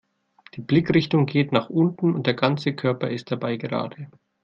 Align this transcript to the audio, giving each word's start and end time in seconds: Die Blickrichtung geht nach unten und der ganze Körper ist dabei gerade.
Die 0.55 0.61
Blickrichtung 0.61 1.27
geht 1.27 1.51
nach 1.51 1.69
unten 1.69 2.15
und 2.15 2.25
der 2.25 2.33
ganze 2.33 2.73
Körper 2.73 3.11
ist 3.11 3.29
dabei 3.31 3.57
gerade. 3.57 4.07